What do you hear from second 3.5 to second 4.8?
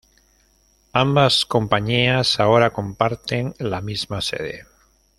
la misma sede.